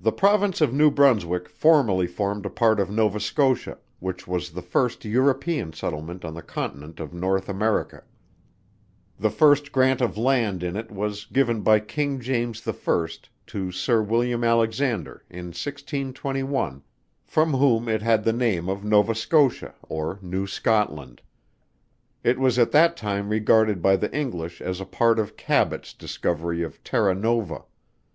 [0.02, 4.62] _The Province of New Brunswick formerly formed a part of Nova Scotia, which was the
[4.62, 8.02] first European settlement on the Continent of North America.
[9.20, 13.70] The first grant of land in it was given by King JAMES the FIRST to
[13.70, 16.82] Sir WILLIAM ALEXANDER, in 1621
[17.22, 21.20] from whom it had the name of Nova Scotia or New Scotland.
[22.24, 26.62] It was at that time regarded by the English as a part of CABOT'S discovery
[26.62, 27.64] of Terra Nova.